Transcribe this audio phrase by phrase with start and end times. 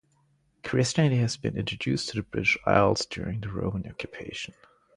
[0.63, 4.55] Christianity had been introduced into the British Isles during the Roman occupation.